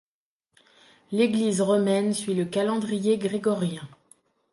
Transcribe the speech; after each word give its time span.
L'Église 1.11 1.61
romaine 1.61 2.15
suit 2.15 2.33
le 2.33 2.45
calendrier 2.45 3.19
grégorien. 3.19 3.87